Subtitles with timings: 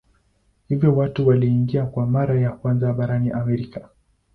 [0.67, 3.89] Hivyo watu waliingia kwa mara ya kwanza barani Amerika.